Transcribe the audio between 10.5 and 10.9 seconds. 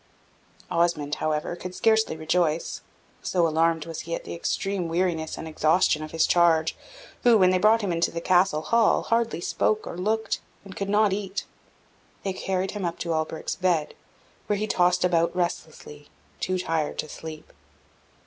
and could